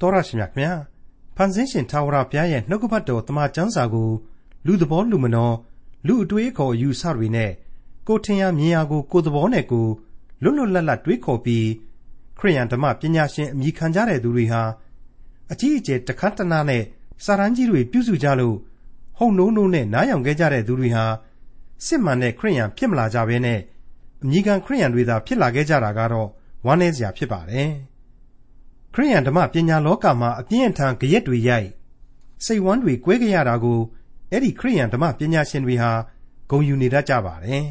[0.00, 0.72] တော်ရရှိမြခင်ဗျာ
[1.36, 4.10] ဖန်ဆင်းရှင်ထာဝရဘုရားရဲ့နှုတ်ကပတ်တော်တမန်ကျမ်းစာကို
[4.66, 5.50] လူသဘောလူမနော
[6.06, 7.50] လူအတွေးခေါ်အယူဆတွေနဲ့
[8.06, 9.86] ကိုထင်ရမြင်ရကိုကိုသဘောနဲ့ကို
[10.42, 11.66] လွတ်လွတ်လပ်လပ်တွေးခေါ်ပြီး
[12.38, 14.62] ခရိယန်ဓမ္မပညာရှင်အမိခံကြတဲ့သူတွေဟာ
[15.52, 16.82] အကြီးအကျယ်တခါတနာနဲ့
[17.24, 18.56] စာရန်ကြီးတွေပြုစုကြလို့
[19.18, 21.04] ဟုံနိုးနိုးနဲ့နားယောင်ခဲ့ကြတဲ့သူတွေဟာ
[21.86, 23.60] စစ်မှန်တဲ့ခရိယန်ဖြစ်မလာကြဘဲနဲ့
[24.22, 26.28] အမိခံခရိယန်တွေသာဖြစ်လာခဲ့ကြတာကတော့
[26.66, 27.97] ဝမ်းနည်းစရာဖြစ်ပါတယ်ခ
[29.00, 31.68] ရိယန်ဓမ္မပညာလောကမှာအပြင်းအထန်ကြရက်တွေရိုက်
[32.44, 33.80] စိတ်ဝမ်းတွေကွဲကြရတာကို
[34.30, 35.90] အဲ့ဒီခရိယန်ဓမ္မပညာရှင်တွေဟာ
[36.50, 37.64] ဂုံယူနေတတ်ကြပါတယ်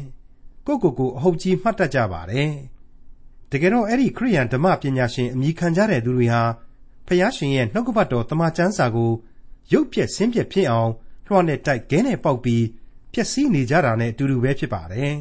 [0.66, 2.50] ကိုကိုကိုအဟုတ်ကြီးမှတ်တတ်ကြပါတယ်
[3.50, 6.42] တကယ်တော့အဲ့ဒီခရိယန်ဓမ္မပညာရှင်အမိခံကြတဲ့သူတွေဟာ
[7.06, 9.12] ဖျားရှင်ရဲ့နှုတ်ကပတ်တော်တမန်ကျမ်းစာကို
[9.72, 10.90] ရုပ်ပြက်ဆင်းပြက်ဖြစ်အောင်
[11.26, 12.64] လွှမ်းနဲ့တိုက်ခဲနဲ့ပေါက်ပြီး
[13.12, 15.14] ဖျက်ဆီးနေကြတာနဲ့အတူတူပဲဖြစ်ပါတယ်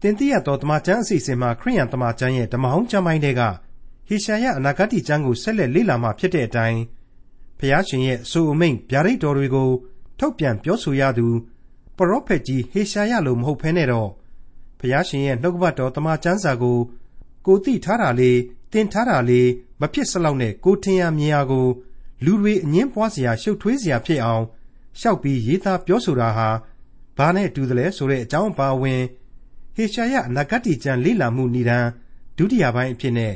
[0.00, 3.42] တင်တိရတော်တမန်ကျမ်းအစီအစဉ်မှာခရိယန်တမန်ကျမ်းရဲ့ဓမ္မဟောင်းကျမ်းပိုင်းတွေက
[4.08, 6.80] ဟေရှာယအနာဂတ်ကျမ်းကိုဆက်လက်လေ့လာမှဖြစ်တဲ့အတိုင်း
[7.58, 9.70] ဖျားရှင်ရဲ့အဆိုအမိန့်ဗျာဒိတ်တော်တွေကို
[10.18, 11.26] ထုတ်ပြန်ပြောဆိုရသူ
[11.96, 14.10] ပရောဖက်ကြီးဟေရှာယလိုမဟုတ်ဘဲနဲ့တော့
[14.78, 16.78] ဖျားရှင်ရဲ့နှုတ်ကပတ်တော်တမန်ကျမ်းစာကို
[17.46, 18.38] ကိုသိထားတာလေး
[18.72, 19.48] တင်ထားတာလေး
[19.80, 21.66] မဖြစ်စလောက်နဲ့ကိုထင်ရမြင်ရကို
[22.24, 24.44] လူတွေအငင်းပွားစရာရှုပ်ထွေးစရာဖြစ်အောင်
[25.00, 26.48] ရှောက်ပြီးရေးသားပြောဆိုတာဟာ
[27.16, 29.02] ဘာနဲ့တူတယ်လဲဆိုတဲ့အကြောင်းအပါအဝင်
[29.74, 31.86] ဟေရှာယအနာဂတ်ကျမ်းလေ့လာမှုဏ္ဍန်
[32.36, 33.34] ဒုတိယပိုင်းအဖြစ်နဲ့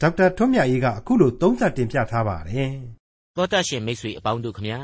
[0.00, 2.72] ဒေါက်တာထွန်းမြတ်အေးကအခုလိုသုံးသပ်တင်ပြထားပါတယ်။
[3.36, 4.80] သောတရှင်မိတ်ဆွေအပေါင်းတို့ခမညာ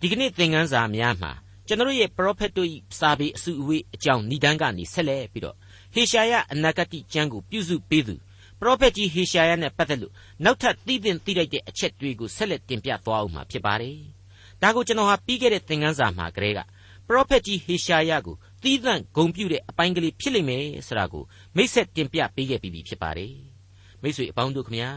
[0.00, 1.32] ဒီကနေ့သင်ခန်းစာများမှာ
[1.66, 5.56] ကျွန်တော်ရဲ့ prophet တို့စာပေအစုအဝေးအကြောင်းဏ္ဍန်ကနေဆက်လက်ပြီးတော့
[5.94, 8.14] ဟေရှာယအနာဂတ်ကျမ်းကိုပြုစုပေးသူ
[8.60, 10.12] ပရောဖက်ကြီးဟေရှာယနဲ့ပတ်သက်လို့
[10.44, 13.98] နောက်ထပ်သိသင့်သိလိုက်တဲ့အချက်တွေကိုဆက်လက်တင်ပြသွားအောင်မှာဖြစ်ပါတယ်။
[14.62, 16.60] ဒါကိုကျွန်တော်ဟာပြီးခဲ့တဲ့သင်ခန်းစာမှာကတည်းက
[17.08, 21.24] ပရောဖက်ကြီးဟေရှာယကိုသီးသန့်ဂုံပြုတဲ့အပိုင်းကလေးဖြစ်လိမ့်မယ်ဆိုတာကို
[21.56, 23.34] မိတ်ဆက်တင်ပြပေးခဲ့ပြီးဖြစ်ပါတယ်။
[24.02, 24.90] မိတ်ဆွေအပေါင်းတို့ခမညာ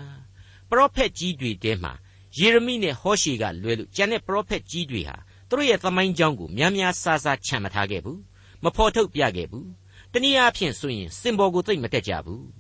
[0.70, 1.94] ပရောဖက်ကြီးတွေတဲမှာ
[2.40, 5.16] ယေရမိနဲ့ဟောရှေကလွဲလို့ကျန်တဲ့ပရောဖက်ကြီးတွေဟာ
[5.50, 8.20] သူတို့ရဲ့သမိုင်းကြောင်းကိုများများဆာဆာချန်မထားခဲ့ဘူး။
[8.64, 9.68] မဖော်ထုတ်ပြခဲ့ဘူး။
[10.14, 12.44] တနည်းအားဖြင့်ဆိုရင်စင်ပေါ်ကိုသိမ့်မတက်ကြဘူး။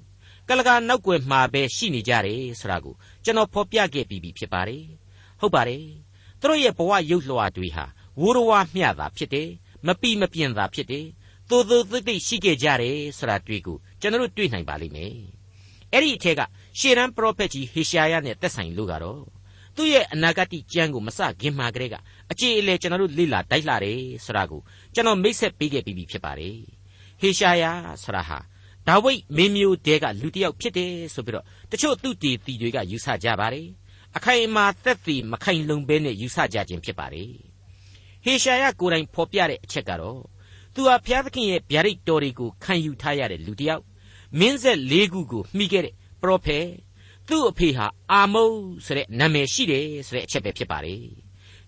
[0.49, 4.85] ကလကနောက်ွယ်မှာပဲရှိနေကြတယ်ဆိုတာကိုကျွန်တော်ဖော်ပြခဲ့ပြီးပြီဖြစ်ပါတယ်
[5.39, 5.85] ဟုတ်ပါတယ်
[6.39, 7.85] သူတို့ရဲ့ဘဝရုပ်လွှာတွေဟာ
[8.19, 9.49] ဝိုးတော်ဝမျှတာဖြစ်တယ်
[9.85, 11.05] မပီမပြင်းတာဖြစ်တယ်
[11.49, 15.38] သို့သို့သိသိရှိခဲ့ကြတယ်ဆိုတာတွေ့ကိုကျွန်တော်တို့တွေ့နိုင်ပါလိမ့်မယ်
[15.93, 16.41] အဲ့ဒီအထက်က
[16.79, 19.21] ရှေရန်ပရောဖက်ကြီးဟေရှာယနဲ့သက်ဆိုင်လို့ကတော့
[19.75, 21.95] သူ့ရဲ့အနာဂတ်ကျမ်းကိုမစခင်မှာကတည်းက
[22.31, 24.61] အကြည်အလဲကျွန်တော်တို့လေ့လာတိုက်လာတယ်ဆိုတာကို
[24.93, 26.57] ကျွန်တော်မိတ်ဆက်ပေးခဲ့ပြီးပြီဖြစ်ပါတယ်
[27.21, 27.63] ဟေရှာယ
[28.03, 28.37] ဆိုတာဟာ
[28.87, 33.67] ဒါဝိဒ်မင်းမျိုးတဲကလူတစ်ယောက်ဖြစ်တယ်ဆိုပြီးတော့တချို့သူတည်တည်တွေကယူဆကြပါတယ်
[34.17, 37.31] အခိုင်အမာသက်သေမခိုင်လုံဘဲနဲ့ယူဆကြခြင်းဖြစ်ပါတယ်
[38.23, 40.21] ဟေရှာယကိုယ်တိုင်ဖော်ပြတဲ့အချက်ကတော့
[40.73, 43.83] သူဟာဘုရားသခင်ရဲ့ဗျာဒိတ်တော်တွေကိုခံယူထားရတဲ့လူတစ်ယောက်
[44.37, 46.67] မင်းဆက်၄ခုကိုမှီခဲ့တဲ့ပရောဖက်
[47.27, 51.03] သူ့အဖေဟာအာမုတ်ဆိုတဲ့နာမည်ရှိတယ်ဆိုတဲ့အချက်ပဲဖြစ်ပါတယ်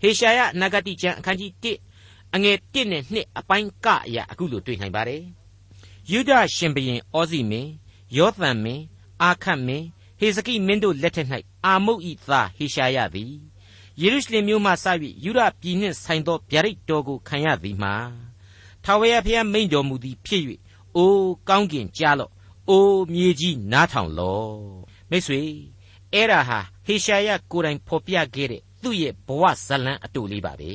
[0.02, 5.24] ဟေရှာယနဂတိကျမ်းအခန်းကြီး1အငယ်1နဲ့2အပိုင်းကအရာအခုလိုတွေ့နိုင်ပါတယ်
[6.12, 7.72] ယုဒရှင်ဘုရင်ဩဇိမင်း
[8.18, 8.84] ယောသန်မင်း
[9.22, 9.86] အာခတ်မင်း
[10.20, 11.28] ဟေဇကိမင်းတို့လက်ထက်၌
[11.66, 13.34] အာမုတ်ဤသားဟေရှာယသည်
[14.02, 14.86] ယေရုရှလင်မြို့မှစ၍
[15.24, 17.94] ယူဒပြည်နှင့်ဆိုင်သောဗျာဒိတ်တော်ကိုခံရသည်မှာ
[18.84, 20.44] ထာဝရဘုရားမိန့်တော်မူသည်ဖြစ်၍
[20.96, 22.32] အိုးကောင်းကင်ကြားလော့
[22.70, 24.54] အိုးမြေကြီးနားထောင်လော့
[25.10, 25.42] မိတ်ဆွေ
[26.14, 30.72] အဲ့ဒါဟာဟေရှာယကိုယ်တိုင်ဖော်ပြခဲ့တဲ့သူ့ရဲ့ဘဝဇလံအတူလေးပါပဲ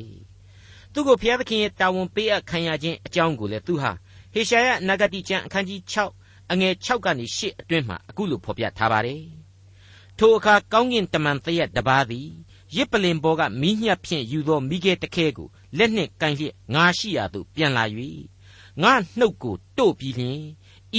[0.93, 3.91] သူ့ကိုဘုရားသခင်ရဲ့တာဝန်ပေးအပ်ခံရခြင်းအကြောင်းကိုလည်းသူဟာ
[4.33, 5.79] ဟေရှာယနဂတိကျမ်းအခန်းကြီး
[6.17, 9.23] 6အငယ်6ကနေ8အတွင်းမှာအခုလိုဖော်ပြထားပါတယ်။
[10.17, 12.27] ထိုအခါကောင်းကင်တမန်တရက်တပါးသည်
[12.75, 17.83] ရစ်ပလင်ဘောကမိညက်ဖြင့်ယူသောမိခဲတခဲကိုလက်နှင့်ကင်လျက်ငါရှိရာသို့ပြန်လာ၍
[18.81, 20.41] ငါနှုတ်ကိုတို့ပြီးလျင်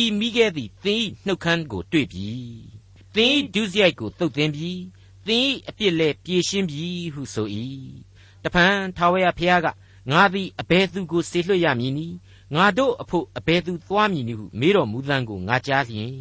[0.02, 2.30] ဤမိခဲသည်သင်၏နှုတ်ခမ်းကိုတွေ့ပြီ။
[3.14, 4.70] သင်၏ဒုစရိုက်ကိုသုတ်သင်ပြီ။
[5.26, 7.48] သင်၏အပြစ်လည်းပြေရှင်းပြီဟုဆို၏။
[8.44, 9.66] တဖန်ထာဝရဘုရားက
[10.10, 12.16] ငါသည်အဘယ်သူကိုဆေလွှတ်ရမည်နည်း
[12.54, 16.14] ငါတို့အဖို့အဘယ်သူသွားမည်နည်းဟုမေးတော်မူသံကိုငါကြားလျင်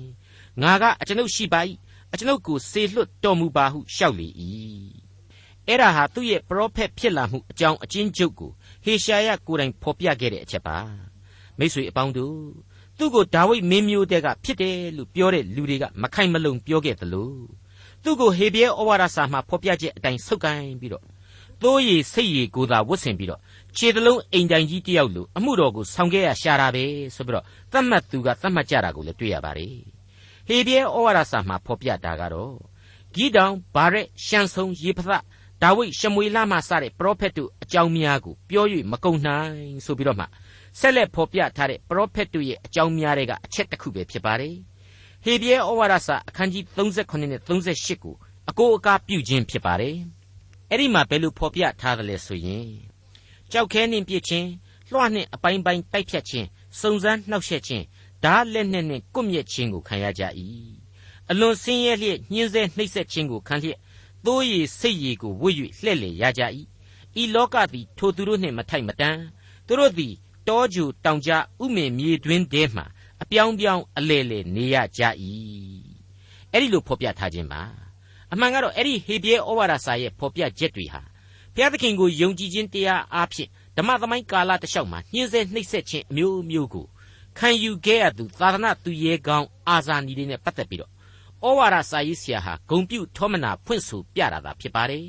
[0.61, 1.61] ငါကအကျွန်ုပ်ရှိပါ၏
[2.13, 4.27] အကျွန်ုပ်ကိုစေလွတ်တော်မူပါဟုလျှောက်လေ၏
[5.67, 8.51] အဲ့ဒါဟာသူ့ရဲ့ပရောဖက်ဖြစ်လာမှုအကြောင်းအချင်းချုပ်ကို
[8.85, 10.77] ဟေရှာယကိုယ်တိုင်ဖော်ပြခဲ့တဲ့အချက်ပါ
[11.57, 12.37] မိ쇠အပေါင်းတို့
[12.97, 17.31] သူ့ကိုဒါဝိဒ်မင်းမျိုးတဲ့ကဖြစ်တယ်လို့ပြောတဲ့လူတွေကမခိုင်မလုံပြောခဲ့သလို
[18.03, 21.03] သူ့ကိုဟေဘရဲဩဝါဒစာမှာဖော်ပြချက်အတိုင်းဆုတ်ကိုင်းပြီးတော့
[21.61, 23.41] သိုးရည်စိတ်ရည်ကိုသာဝတ်ဆင်ပြီးတော့
[23.77, 26.85] ခြေတလုံးအိမ်တိုင်ကြီးတယောက်လိုအမှုတော်ကိုဆောင်ခဲ့ရရှာတာပဲ
[27.15, 29.75] ဆိုပြီးတော့သတ်မှတ်သူကသတ်မှတ်ကြတာကိုလည်းတွေ့ရပါတယ်
[30.47, 32.53] ဟေဘရဲဩဝါဒစာမှာဖော်ပြတာကတော့
[33.15, 35.11] ဂိတောင်ဗာရက်ရှန်ဆုံယေဖသ
[35.61, 40.25] ဒါဝိဒ်ရှမွေလမှစတဲ့ပရောဖက်တို့အကြောင်းများကိုပြော၍မကုန်နိုင်ဆိုပြီးတော့မှ
[40.79, 44.55] ဆက်လက်ဖော်ပြထားတဲ့ပရောဖက်တို့ရဲ့အကြောင်းများတွေကအချက်တစ်ခုပဲဖြစ်ပါတယ်
[45.23, 48.15] ဟေဘရဲဩဝါဒစာအခန်းကြီး38နဲ့38ကို
[48.49, 49.95] အကိုအကားပြုခြင်းဖြစ်ပါတယ်
[50.69, 52.69] အဲ့ဒီမှာဘယ်လိုဖော်ပြထားသလဲဆိုရင်
[53.51, 54.47] ကြောက်ခဲနှင့်ပြစ်ခြင်း
[54.91, 56.47] လွှနှင့်အပိုင်းပိုင်းတိုက်ဖြတ်ခြင်း
[56.81, 57.83] စုံစမ်းနှောက်ယှက်ခြင်း
[58.23, 60.23] ဓာလက်နဲ့နဲ့ကွပ်မျက်ခြင်းကိုခံရကြ၏
[61.29, 63.79] အလွန်ဆင်းရဲလျက်ညှင်းဆဲနှိပ်စက်ခြင်းကိုခံလျက်
[64.25, 65.53] သိုးရည်စိတ်ရည်ကိုဝှွ့၍
[65.83, 66.41] လှဲ့လေရကြ၏
[67.21, 69.17] ဤလောကသည်ထိုသူတို့နှင့်မထိုက်မတန်
[69.67, 70.13] သူတို့သည်
[70.47, 72.83] တောကြူတောင်ကြားဥမင်မြေတွင်ထဲမှ
[73.21, 75.01] အပြောင်းပြောင်းအလဲလဲနေရကြ၏
[76.51, 77.61] အဲ့ဒီလိုဖော်ပြထားခြင်းပါ
[78.31, 81.01] အမှန်ကတော့အဲ့ဒီဟေဘရဲဩဝါဒစာရဲ့ဖော်ပြချက်တွေဟာ
[81.53, 86.85] ဘုရားသခင်ကိုယုံကြည်ခြင်းတရားအားဖြင့်ဓမ္မသမိုင်းကာလတစ်လျှောက်မှာညှင်းဆဲနှိပ်စက်ခြင်းအမျိုးမျိုးကို
[87.37, 90.91] ခံယူခဲ့ရသူသာသနာသူရဲကောင်းအာဇာနည်တွေနဲ့ပတ်သက်ပြီးတော့
[91.45, 95.05] ဩဝါဒစာရေးဆရာဟာဂုံပြုထောမနာဖွင့်ဆိုပြတာသာဖြစ်ပါတယ်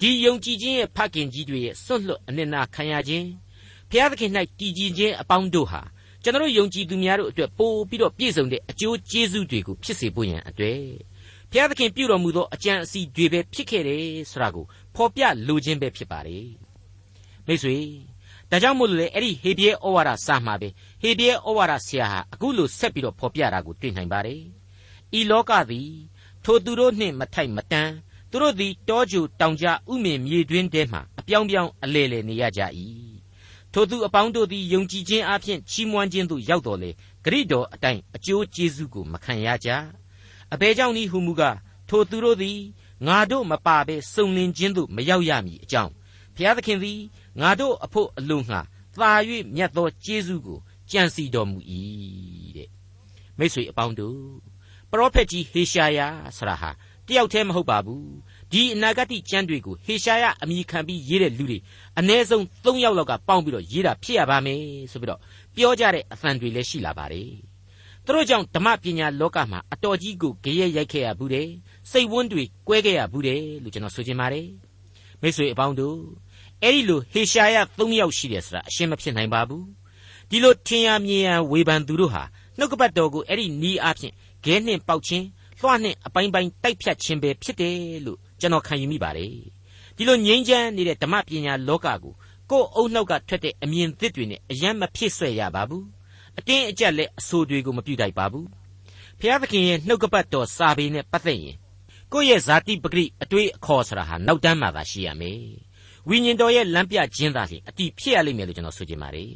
[0.00, 3.26] ဒီယုံကြည်ခြင်းရဲ့ဖခင်ကြီးတွေရဲ့စွန့်လွတ်အနစ်နာခံရခြင်း
[3.90, 5.82] ဘုရားသခင်၌တည်ကြည်ခြင်းအပေါင်းတို့ဟာ
[6.22, 10.80] ကျွန်တော်ယုံကြည်သူများတို့အတွက်ပို့ပြီးတော့ပြည့်စုံတဲ့အကျိုးကျေးဇူးတွေကိုဖြစ်စေဖို့ရန်အတွက်
[11.50, 14.64] ဘုရားသခင်ပြုတော်မူသောအကြံအစီတွေပဲဖြစ်ခဲ့တယ်ဆိုတာကို
[14.94, 16.46] ဖော်ပြလိုခြင်းပဲဖြစ်ပါတယ်
[17.46, 17.76] မိတ်ဆွေ
[18.50, 20.68] ဒါကြောင့်မို့လို့လေအဲ့ဒီဟေဘရဲဩဝါဒစာမှာပဲ
[21.02, 24.42] ဟေဘရဲဩဝါဒဆရာဟာအခုလိုဆက်ပြီးတော့ဖော်ပြတာကိုတွေ့နိုင်ပါတယ်
[25.18, 25.90] ဤလောကသည်
[26.44, 27.90] ထိုသူတို့နှင့်မထိုက်မတန်
[28.30, 32.62] သူတို့သည်တောကြူတောင်ကြဥမင်မြေတွင်ထဲမှအပြောင်းပြောင်းအလေလေနေရကြ၏
[33.72, 36.90] ထိုသူအပေါင်းတို့သည်ယုံကြည်ခြင်းအပြင်ချီးမွမ်းခြင်းသို့ရောက်တော်လေ
[37.24, 39.68] ဂရိတော်အတိုင်းအကျိုးကျေးဇူးကိုမခံရကြ
[40.52, 41.56] အဘယ်ကြောင့်နည်းဟုမူကား
[41.88, 42.58] ထိုသူတို့သည်
[43.06, 45.92] ငါတို့မပါဘဲစုံလင်ခြင်းသို့မရောက်ရမည်အကြောင်း
[46.34, 47.00] ဘုရားသခင်သည်
[47.40, 48.60] ငါတို့အဖို့အလို့ငှာ
[49.00, 49.10] သာ၍
[49.56, 50.58] မြတ်သောကျေးဇူးကို
[50.90, 51.58] ကြံစီတော်မူ၏
[52.56, 52.68] တဲ့
[53.38, 54.20] မိတ်ဆွေအပေါင်းတို့
[54.90, 56.00] ပရောဖက်ကြီးဟေရှာယ
[56.36, 56.70] ဆရာဟာ
[57.06, 58.12] တယောက်တည်းမဟုတ်ပါဘူး
[58.52, 61.58] ဒီအနာဂတ်ကျမ်းတွေကိုဟေရှာယအမိခံပြီးရေးတဲ့လူတွေ
[61.98, 64.60] အ ਨੇ ဆုံး၃ယောက်လောက်ကပေါင်းပြီးတော့ရေးတာဖြစ်ရပါမယ်
[64.92, 65.20] ဆိုပြီးတော့
[65.54, 67.30] ပြောကြတဲ့အသံတွေလည်းရှိလာပါတယ်
[68.04, 71.48] သူတို့ကြောင့်ဓမ္မပညာလောကမှာအတော်ကြီးကိုကြရဲရိုက်ခဲ့ရဘူးတယ်
[71.90, 74.48] စိတ်ဝန်းတွေကွဲခဲ့ရဘူးတယ်လို့ကျွန်တော်ဆိုချင်ပါတယ်
[75.20, 75.98] မိတ်ဆွေအပေါင်းတို့
[76.62, 79.64] အဲ့ဒီလိုဟေရှာယ၃ယောက်ရှိတယ်ဆိုတာအရှင်းမဖြစ်နိုင်ပါဘူး
[80.30, 82.22] ဒီလိုထင်ရမြင်ရဝေဖန်သူတို့ဟာ
[82.58, 84.12] နှုတ်ကပတ်တော်ကိုအဲ့ဒီနီးအားဖြင့်
[84.44, 85.26] ခဲနှင့်ပေါက်ခြင်း
[85.60, 89.32] လွှနှင့်အပိုင်းပိုင်းတိုက်ဖြတ်ခြင်းပဲဖြစ်တယ်လို့ ကျွန်တော်ခံယူမိပါတယ်
[89.96, 92.14] ဒီလိုငြိမ်းချမ်းနေတဲ့ဓမ္မပညာလောကကို
[92.50, 95.84] ကိုယ်အုံနှောက်ကထွက်တဲ့အမြင်သစ်တွေနဲ့အယံမဖြစ်ဆွဲရပါဘူး
[96.38, 98.46] အတင်းအကျပ်လက်အဆိုတွေကိုမပြုတ်တိုက်ပါဘူး
[99.20, 101.56] ဖျားသခင်ရဲ့နှုတ်ကပတ်တော်စာပေနဲ့ပတ်သက်ရင်
[102.12, 105.40] ကိုယ့်ရဲ့ဇာတိပဂရိအတွေးအခေါ်ဆိုတာဟာနောက်တန်းမှသာရှိရမယ်
[106.08, 109.32] ဝိညာဉ်တော်ရဲ့လမ်းပြခြင်းသာလျှင်အတိဖြစ်ရလိမ့်မယ်လို့ကျွန်တော်ဆိုချင်ပါတယ်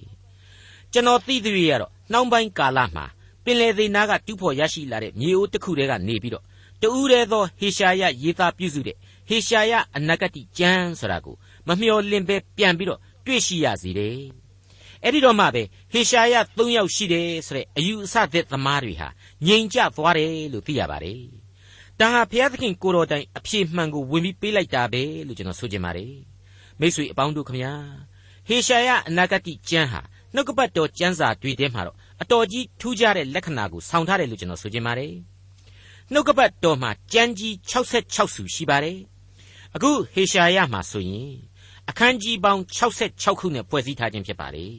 [0.93, 3.05] ကျွန်တော်သိသေးရတော့နှောင်းပိုင်းကာလမှာ
[3.45, 6.45] ပင်လေသေးနာကတူးဖော်ရရှိလာတဲ့မြေအိုးတစ်ခုတည်းကနေပြီးတော့
[6.83, 8.97] တူးတဲ့သောဟေရှာယရေးသားပြုစုတဲ့
[9.29, 11.37] ဟေရှာယအနာဂတိကျမ်းဆိုတာကို
[11.69, 14.19] မမျှော်လင့်ပဲပြန်ပြီးတော့တွေ့ရှိရစီတယ်
[15.03, 15.63] အဲ့ဒီတော့မှပဲ
[15.93, 19.09] ဟေရှာယ၃ယောက်ရှိတယ်ဆိုတဲ့အယူအဆသစ်သမားတွေဟာ
[19.47, 21.21] ငြိမ်ကျသွားတယ်လို့သိရပါတယ်
[21.99, 26.15] ဒါဟာဘုရားသခင်ကိုတော်တိုင်အပြည့်မှန်ကိုဝင်ပြီးပေးလိုက်တာပဲလို့ကျွန်တော်ဆိုချင်ပါတယ်
[26.81, 27.75] မိတ်ဆွေအပေါင်းတို့ခမညာ
[28.49, 30.01] ဟေရှာယအနာဂတိကျမ်းဟာ
[30.35, 35.13] နှုတ်ကပတ်တော်ကျမ်းစာတွေထဲမှာတော့အတော်ကြီးထူးခြားတဲ့လက္ခဏာကိုဆောင်ထားတယ်လို့ကျွန်တော်ဆိုချင်ပါတယ်
[36.15, 38.99] နှုတ်ကပတ်တော်မှာကျမ်းကြီး66စုရှိပါတယ်
[39.75, 41.33] အခုဟေရှာယမှာဆိုရင်
[41.91, 42.63] အခန်းကြီးပေါင်း
[43.03, 44.75] 66ခုနဲ့ဖွဲ့စည်းထားခြင်းဖြစ်ပါတယ်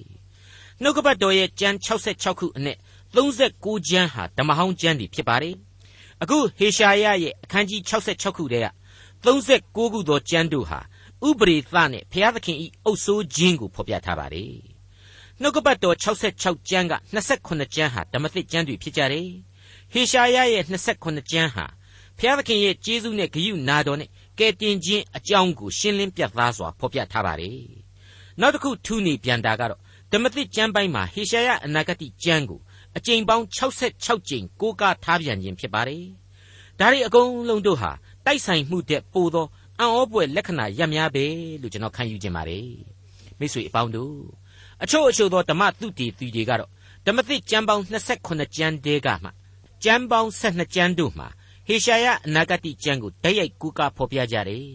[0.82, 2.78] နှုတ်ကပတ်တော်ရဲ့ကျမ်း66ခုအနက်
[3.16, 5.56] 39ကျမ်းဟာဓမ္မဟောင်းကျမ်းတွေဖြစ်ပါတယ်
[6.22, 8.68] အခုဟေရှာယရဲ့အခန်းကြီး66ခုတည်းက
[9.26, 10.80] 39ခုသောကျမ်းတို့ဟာ
[11.28, 14.54] ဥပရိသနဲ့ဘုရားသခင်ဤအုပ်ဆိုးခြင်းကိုဖော်ပြထားပါတယ်
[15.42, 15.98] နှုတ်ကပတ်တော်
[16.30, 19.30] 66ကျမ်းက28ကျမ်းဟာဓမ္မသစ်ကျမ်းတွေဖြစ်ကြတယ်
[19.96, 21.66] ဟေရှာယရဲ့28ကျမ်းဟာ
[22.18, 24.10] ဘုရားသခင်ရဲ့ကျေးဇူးနဲ့ဂရုနာတော်နဲ့
[24.40, 27.60] ကယ်တင်ခြင်းအကြောင်းကိုရှင်းလင်းပြသစွာဖော်ပြထားပါတယ်
[28.40, 29.80] နောက်တစ်ခုထူးနေပြန်တာကတော့
[30.12, 32.60] ဓမ္မသစ်ကျမ်းပိုင်းမှာဟေရှာယအနာဂတိကျမ်းကို
[32.98, 33.46] အကြိမ်ပေါင်း
[33.84, 36.06] 66ကြိမ်ကိုးကားထားပြန်ခြင်းဖြစ်ပါတယ်
[36.80, 37.92] ဒါတွေအကုန်လုံးတို့ဟာ
[38.26, 39.48] တိုက်ဆိုင်မှုတဲ့ပိုသော
[39.80, 41.26] အံ့ဩပွေလက္ခဏာရပ်များပဲ
[41.62, 42.68] လို့ကျွန်တော်ခံယူခြင်းပါတယ်
[43.40, 44.18] မိတ်ဆွေအပေါင်းတို့
[44.84, 46.70] အချို့အချို့သောဓမ္မသုတေသီတွေကတော့
[47.06, 49.30] ဓမ္မသစ်ကျမ်းပေါင်း28ကျမ်းတဲကမှ
[49.84, 51.28] ကျမ်းပေါင်း12ကျမ်းတို့မှာ
[51.68, 54.68] ဟေရှာယအနာဂတိကျမ်းကိုတိုက်ရိုက်ကူးကားဖော်ပြကြတယ်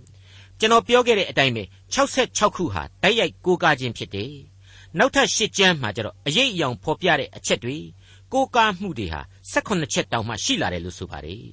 [0.58, 1.62] ကျွန်တော်ပြောခဲ့တဲ့အတိုင်းပဲ
[2.04, 4.32] 66ခုဟာတိုက်ရိုက်ကိုးကားခြင်းဖြစ်တယ်
[4.98, 7.76] နောက်ထပ်10ကျမ်းမှာကျတော့အရေးအယောင်ဖော်ပြတဲ့အချက်တွေ
[8.32, 9.20] ကိုးကားမှုတွေဟာ
[9.52, 11.44] 18ချက်တောင်မှရှိလာတယ်လို့ဆိုပါတယ်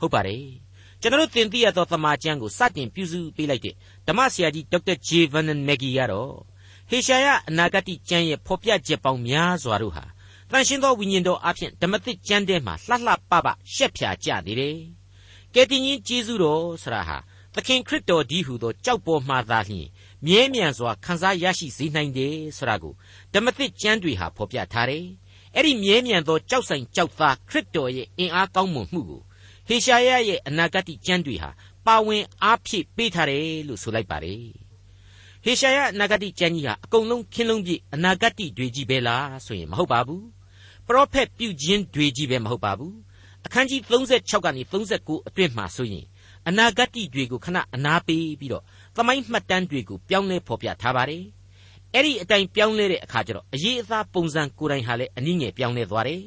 [0.00, 0.44] ဟုတ်ပါတယ်
[1.00, 3.74] ကျွန်တော်တင်ပြရသောသမာကျမ်းကိုစတင်ပြုစုပေးလိုက်တဲ့
[4.06, 6.34] ဓမ္မဆရာကြီးဒေါက်တာဂျေဗန်နန်မက်ဂီကတော့
[6.88, 10.04] ဟေရှာယအနာဂတိကျမ်းရဲ့ဖော်ပြချက်ပေါင်းများစွာတို့ဟာ
[10.52, 14.76] တန်ရှင်းသောဝိညာဉ်တော်အဖျင်ဓမ္မသစ်ကျမ်းထဲမှာလှလှပပရှက်ဖြာကြသေးတယ်။
[15.54, 17.18] ကယ်တင်ရှင်ယေရှုတော်ဆရာဟာ
[17.54, 19.88] သခင်ခရစ်တော်ဒီဟုသောကြောက်ပေါ်မှသာလျှင်
[20.26, 22.94] မြဲမြံစွာခံစားရရှိစေနိုင်တယ်ဆိုတာကို
[23.32, 25.06] ဓမ္မသစ်ကျမ်းတွေဟာဖော်ပြထားတယ်။
[25.56, 31.50] အဲ့ဒီမြဲမြံသောကြောက်ဆိုင်ကြောက်သားခရစ်တော်ရဲ့အင်အားကောင်းမွန်မှုကိုဟဟေရှာယရဲ့အနာဂတ်ကျမ်းတွေဟာ
[31.86, 34.44] ပါဝင်အားဖြည့်ပေးထားတယ်လို့ဆိုလိုက်ပါတယ်
[35.44, 40.39] ဟေရှာယအနာဂတ်ကျမ်းကြီးဟာအကုန်လုံးခင်းလုံးပြည့်အနာဂတ်တွေကြီးပဲလားဆိုရင်မဟုတ်ပါဘူး
[40.86, 42.96] ပရောဖက်ပြုခြင်းတွေကြီးပဲမဟုတ်ပါဘူး
[43.46, 46.06] အခန်းကြီး36ကနေ39အတွင်းမှာဆိုရင်
[46.48, 48.64] အနာဂတ်တွေကိုခဏအနာပေးပြီးတော့
[48.96, 51.24] သမိုင်းမှတ်တမ်းတွေကိုပြောင်းလဲဖော်ပြထားပါတယ်
[51.94, 56.22] အဲ့ဒီအတိုင်းပြောင်းလဲတဲ့အခါကျတော့အရေးအသားပုံစံကိုယ်တိုင်ဟာလည်းအနည်းငယ်ပြောင်းလဲသွားတယ်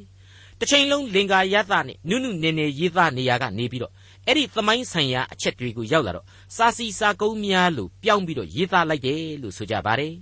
[0.60, 3.94] တစ်ချိန်လုံးလင်္ကာရသနဲ့နုနုနေနေရေးသားနေရကနေပြီးတော့
[4.28, 10.14] အဲ့ဒီသမိုင်းဆိုင်ရာအချက်တွေကိုရောက်လာတော့စာစီစာကုန်းများလို့ပြောင်းပြီးတော့ရေးသားလိုက်တယ်လို့ဆိုကြပါတယ်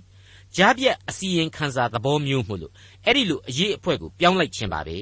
[0.56, 2.72] ကြားပြက်အစီရင်ခံစာသဘောမျိုးမို့လို့
[3.06, 4.98] အဲ့ဒီလိုအရေးအဖွဲ့ကိုပြောင်းလိုက်ခြင်းပါပဲ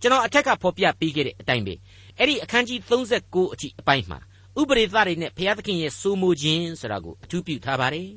[0.00, 1.74] ကျွန်တော်အထက်ကဖော်ပြပေးခဲ့တဲ့အတိုင်းပဲ
[2.18, 4.18] အဲ့ဒီအခန်းကြီး39အထိအပိုင်းမှာ
[4.60, 8.08] ဥပရိသတွေနဲ့ဘုရားသခင်ရဲ့စိုးမိုးခြင်းဆိုတာကိုအထူးပြုထားပါတယ်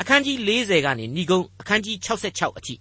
[0.00, 2.74] အခန်းကြီး40ကနေဏီကုံအခန်းကြီး66အထိ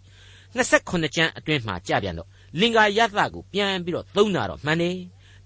[0.55, 4.97] 28ကျမ်းအတွင်းမှာကြပြန်တော့လင်္ကာယသကိုပြန်ပြီးတော့သုံးတာတော့မှန်တယ်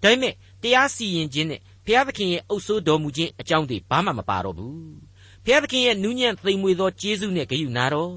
[0.04, 4.76] ဒါပေမဲ့တရားစီရင်ခြင်းနဲ့ဘုရားသခင်ရဲ့အုပ်စိုးတော်မူခြင်းအကြောင်းတွေဘာမှမပါတော့ဘူး
[5.44, 8.14] ဘုရားသခင်ရဲ့နူးညံ့သိမ်မွေသောကျေးဇူးနဲ့ဂရုနာတော်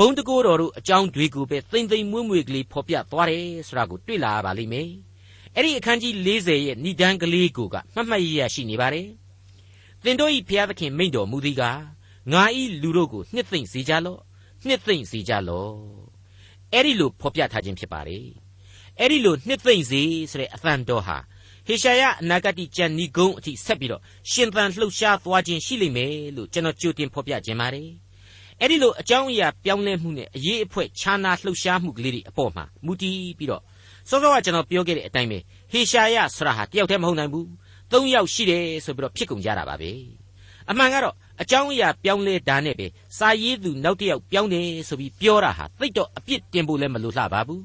[0.00, 4.88] ဘုံတကိုးတော်တို့အကြောင်းတွေကိုပဲသိမ့်သိမ့်မွေ့မွေ့ကလေးဖော်ပြသွားတယ်ဆိုတာကိုတွေ့လာရပါလိမ့်မယ်
[5.54, 9.08] အဲ့ဒီအခန်းကြီး40ရဲ့ဏိဒန်းကလေးကိုကမှတ်မှတ်ရရရှိနေပါတယ်
[10.04, 11.80] သင်တို့ဤဘုရားသခင်မိန့်တော်မူသည်ကား
[12.32, 14.20] ငါဤလူတို့ကိုနှစ်သိမ့်စေကြလော့
[14.66, 15.72] နှစ်သိမ့်စေကြလော့
[16.72, 18.26] အဲ့ဒီလိုဖော်ပြထားခြင်းဖြစ်ပါတယ်
[18.98, 21.18] အဲ့ဒီလိုနှစ်သိမ့်စေဆိုတဲ့အသံတော်ဟာ
[21.66, 27.88] ဟေရှာယအနာဂတိကျမ်းဤကုန်းအထိဆက်ပြီးတော့ရှင်သန်လှုပ်ရှားသွားခြင်းရှိလိမ့်မယ်လို့ကျွန်တော်ကြိုတင်ဖော်ပြခြင်းပါတယ်
[28.60, 33.62] အဲ့ဒီလိုအကြောင်းအရာပြောင်းလဲမှုနဲ့အရေးအဖွဲခြားနာလှုပ်ရှားမှုကလေးတွေအပေါ်မှာမူတည်ပြီးတော့
[34.08, 35.38] စောစောကကျွန်တော်ပြောခဲ့တဲ့အတိုင်းပဲ
[35.72, 37.48] ဟေရှာယဆိုတာဟာတယောက်တည်းမဟုတ်နိုင်ဘူး
[37.92, 39.90] သုံးယောက်ရှိတယ်ဆိုပြီးတော့ဖြစ်ကုန်ကြတာပါပဲ
[40.70, 42.86] အမှန်ကတော့အကြောင်းအရာပြောင်းလဲတာနဲ့ပဲ
[43.18, 47.62] စာရေးသူနောက်တစ်ယောက်ပြောင်းတယ်ဆိုပြီးပြောတာဟာသိတော့အပြစ်တင်ဖို့လည်းမလိုလှပါဘူး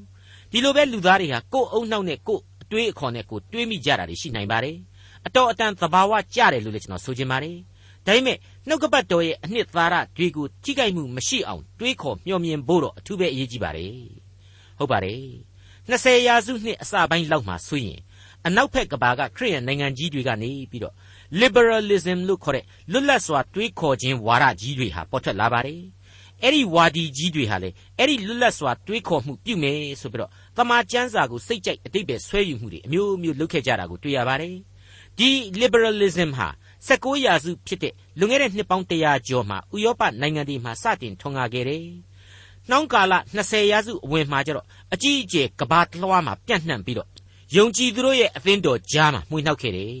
[0.50, 4.76] ဒီလိုပဲလူသားတွေဟာကိုယ်အုံနောက်နဲ့ကိုယ်အတွေးအခေါ်နဲ့ကိုယ်တွေးမိကြတာတွေရှိနိုင်ပါတယ်
[5.26, 7.56] အတော်အတန်သဘာဝကြတယ်လို့လည်းကျွန်တော်ဆိုချင်ပါတယ်
[8.06, 13.92] ဒါပေမဲ့ နှုတ်ကပတ်တော်ရဲ့အနှစ်သာရတွေကိုထိခိုက်မှုမရှိအောင်တွေးခေါ်မျှော်မြင်ဖို့တော့အထူးပဲအရေးကြီးပါတယ်
[14.78, 15.22] ဟုတ်ပါတယ်
[15.90, 18.00] 20ရာစုနှစ်အစပိုင်းလောက်မှာဆိုရင်
[18.46, 20.94] အနောက်ဘက်ကဘာကခရိယန်နိုင်ငံကြီးတွေကနေပြီးတော့
[21.40, 25.82] liberalism လို့ခေါ်တဲ့လွတ်လပ်စွာတွေးခေါ်ခြင်းဝါဒကြီးတွေဟာပေါ်ထွက်လာပါတယ်
[26.42, 34.56] အဲ့ဒီဝါဒီကြီးတွေဟာလေအဲ့ဒီလွတ်လပ်စွာတွေးခေါ်မှုပြုမယ်ဆိုပြီးတော့တမန်ကျမ်းစာကိုစိတ်ကြိုက်အတိတ်ပဲဆွဲယူမှုတွေအမျိုးမျိုးလုပ်ခဲ့ကြတာကိုတွေ့ရပါတယ်
[35.18, 35.30] ဒီ
[35.60, 36.48] liberalism ဟာ
[36.88, 41.84] 16ရာစုဖြစ်တဲ့ လွန်ခဲ့တဲ့နှစ်ပေါင်း100ကျော်မှာဥရောပနိုင်ငံတွေမှာစတင်ထွန်းကားခဲ့တယ်
[42.70, 47.08] နှောင်းကာလ20ရာစုအဝင်မှာကျတော့အကြီးအကျယ်ကဘာတလွှားမှာပြန့်နှံ့ပြီးတော့
[47.56, 49.92] ယုံကြည်သူတို့ရဲ့အသင်းတော်ကြားမှာမှွေနှောက်ခဲ့တယ်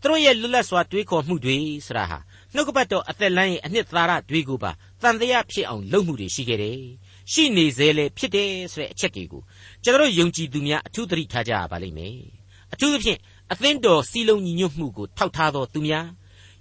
[0.00, 2.18] သူတို့ရဲ့လွတ်လပ်စွာတွေးခေါ်မှုတွေဆိုတာဟာ
[2.54, 4.70] နှုတ်ကပတ်တော်အသက်လမ်းရဲ့အနှစ်သာရတွေကိုပါ
[5.02, 6.80] တန်တရားဖြစ်အောင်လုပ်မှုတွေရှိခဲ့တယ်။
[7.32, 9.42] ရှိနေသေးလေဖြစ်တယ်ဆိုတဲ့အချက်တွေကို
[9.84, 12.16] ကျွန်တော်ယုံကြည်သူများအထူးသတိထားကြရပါလိမ့်မယ်။
[12.72, 13.18] အထူးသဖြင့်
[13.52, 16.06] အသင်းတော်စီလုံးညီညွတ်မှုကိုထောက်ထားသောသူများ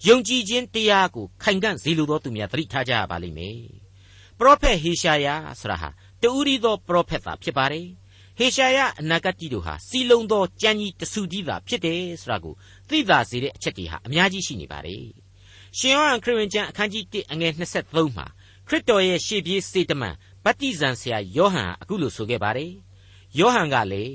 [0.06, 3.60] ယုံကြည်ခြင်းတရားကိုခိုင်ခံ့စေလိုသောသူများသတိထားကြရပါလိမ့်မယ်။
[4.38, 5.28] ပရောဖက်ဟေရှာယ
[5.60, 5.90] ဆိုတာဟာ
[6.22, 7.88] တူရီသောပရောဖက်သာဖြစ်ပါတယ်။
[8.38, 12.54] ဟေရှာယအနာဂတ်ကြီးတို့ဟာစီလုံးသောကြံကြီးတဆူကြီးသာဖြစ်တယ်ဆိုတာကို
[12.90, 15.04] သိသာစေတဲ့အချက်တွေဟာအများကြီးရှိနေပါတယ်။
[15.78, 18.26] ရှင်ယောဟန်ခရစ်ဝင်ကျမ်းအခန်းကြီး1အငယ်23မှာ
[18.68, 22.72] ခရစ်တော်ရဲ့ရှေ့ပြေးစေတမန်ဗတ္တိဇံဆရာယောဟန်အခုလိုဆိုခဲ့ပါတယ်။
[23.40, 24.06] ယောဟန်ကလေ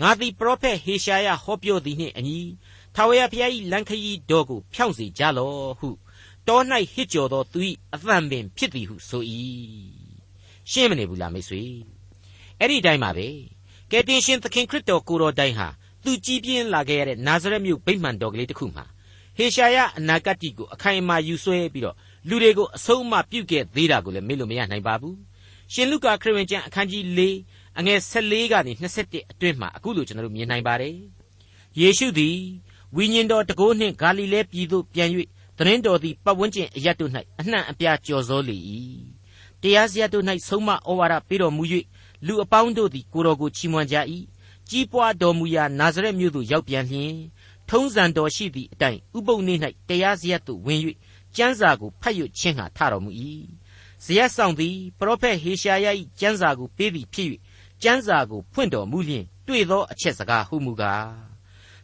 [0.00, 2.40] ငါသည်ပရောဖက်ဟေရှာယဟောပြောသည်နှင့်အညီ
[2.94, 5.88] ထာဝရဘုရား၏လမ်းခရီးတော်ကိုဖြောင့်စေကြလော့ဟု
[6.48, 6.60] တော၌
[6.92, 7.60] ဟစ်ကြော်သောသူ၏
[7.94, 9.22] အသံပင်ဖြစ်သည်ဟုဆို၏
[10.70, 11.62] ရှင်းမနေဘူးလားမိတ်ဆွေ
[12.58, 13.28] အဲ့ဒီတိုင်းပါပဲ
[13.90, 15.68] ကယ်တင်ရှင်သခင်ခရစ်တော်ကိုတော်တိုင်ဟာ
[16.04, 18.84] သူကြီးပြင်းလာခဲ့ရတဲ့နာဇရက်မြို့ဗိမှန်တော်ကလေးတစ်ခုမှာ
[19.36, 21.96] ဟေရှာယအနာဂတ်ကိုအခိုင်အမာယူဆွဲပြီးတော့
[22.28, 25.16] လူတွေကိုအဆုံးအမပြုတ်ခဲ့သေးတာကိုလည်းမေ့လို့မရနိုင်ပါဘူး
[25.72, 27.20] ရှင်လုကာခရစ်ဝင်ကျမ်းအခန်းကြီး၄
[27.78, 30.94] အငယ်14ကနေ21အတွင်းမှာအခုလိုကျွန်တော်တို့မြင်နိုင်ပါတယ်
[31.80, 32.36] ယေရှုသည်
[32.96, 35.10] ဝိညာဉ်တော်တကိုးနှင့်ဂါလိလဲပြည်သို့ပြန်၍
[35.58, 38.56] သတင်းတော်သည်ပတ်ဝန်းကျင်အရတ်တို့၌အနှံ့အပြားကြော်စောလေ၏
[39.62, 41.64] တရားစရာတို့၌ဆုံးမဩဝါဒပေးတော်မူ၍
[42.26, 43.96] လူအပေါင်းတို့သည်ကိုတော်ကိုချီးမွမ်းကြ၏
[44.68, 47.14] ကြီးပွားတော်မူရာနာဇရက်မြို့သို့ရောက်ပြန်လျင်
[47.68, 50.80] ထုံးစံတော်ရှိသည့်အတိုင်းဥပုပ်နေ့၌တရားစရက်သို့ဝင်၍
[51.36, 53.10] ကျမ်းစာကိုဖတ်ရွတ်ခြင်းဟာထတော်မူ၏
[54.04, 55.86] ဇရက်ဆောင်သည်ပရောဖက်ဟေရှာယ၏
[56.20, 57.28] ကျမ်းစာကိုပေးသည်ဖြစ်၍
[57.82, 61.27] ကျမ်းစာကိုဖွင့်တော်မူလျင်တွေ့သောအချက်စကားဟုမူကား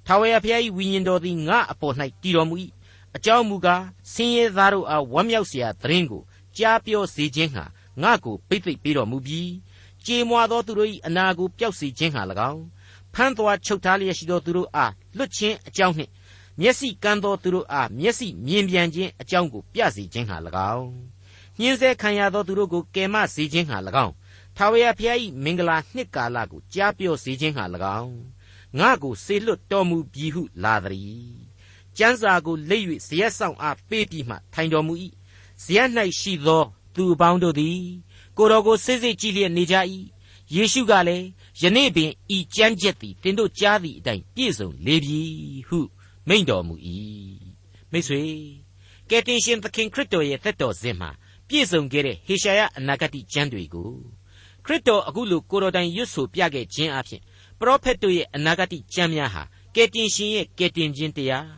[0.07, 2.55] ထာဝရဘုရား၏ဝိညာဉ်တော်သည်ငါအပေါ်၌တည်တော်မူ၏
[3.17, 3.83] အကြောင်းမူကား
[4.13, 6.23] ဆင်းရဲသားတို့အားဝမ်းမြောက်စရာသတင်းကို
[6.57, 7.65] ကြားပြောစေခြင်းဟာ
[8.03, 9.51] ငါကိုပိတ်သိမ့်ပေးတော်မူပြီး
[10.07, 12.63] ကြေမွာသောသူတို့၏အနာကိုပျောက်စေခြင်းဟာ၎င်း
[13.15, 16.11] ဖမ်းသွာချုပ်ထားလျက်ရှိသောသူတို့အားလွတ်ခြင်းအကြောင်းနှင့်
[16.61, 20.37] မျက်စိကန်းသောသူတို့အားမျက်စိမြင်ပြန်ခြင်းအကြောင်းကိုပြစေခြင်းဟာ၎
[20.75, 20.89] င်း
[21.61, 24.13] ညှင်းဆဲခံရသောသူတို့ကိုကယ်မစေခြင်းဟာ၎င်း
[24.57, 27.65] ထာဝရဘုရား၏မင်္ဂလာနှစ်ကာလကိုကြားပြောစေခြင်းဟာ၎
[28.01, 28.34] င်း
[28.79, 31.45] ငါကိုစေလွတ်တော်မူပြီဟုလာသည်
[31.97, 34.95] ကျမ်းစာကိုလက်၍ဇရက်ဆောင်အားပေးပြီးမှထိုင်တော်မူ၏
[35.63, 35.89] ဇရက်၌
[36.21, 36.65] ရှိသော
[36.95, 37.81] သူအပေါင်းတို့သည်
[38.37, 39.77] ကိုတော်ကိုစစ်စစ်ကြည့်လျက်နေကြ၏
[40.55, 41.27] ယေရှုကလည်း
[41.61, 45.21] ယနေ့ပင်ဤကြမ်းကြက်သည်တင်တို့ကြားသည့်အတိုင်းပြည့်စုံလေပြီ
[45.69, 45.79] ဟု
[46.29, 46.75] မိန့်တော်မူ၏
[47.93, 48.23] မိတ်ဆွေ
[49.11, 51.11] ကယ်တင်ရှင်သခင်ခရစ်တော်ရဲ့သက်တော်စဉ်မှာ
[51.49, 53.93] ပြည့်စုံခဲ့တဲ့ဟေရှာယအနာဂတိကျမ်းတွေကို
[54.65, 57.23] ခရစ်တော်အခုလိုကိုတော်တိုင်ရွတ်ဆိုပြခဲ့ခြင်းအပြင်
[57.61, 59.43] ပရောဖက်တို့ရဲ့အနာဂတိကျမ်းများဟာ
[59.75, 61.49] ကယ်တင်ရှင်ရဲ့ကယ်တင်ခြင်းတရား